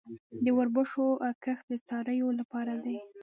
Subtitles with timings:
[0.43, 1.05] د وربشو
[1.43, 2.97] کښت د څارویو لپاره دی